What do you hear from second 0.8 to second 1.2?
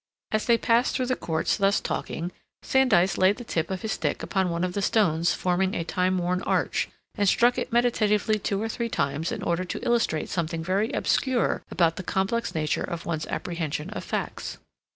through the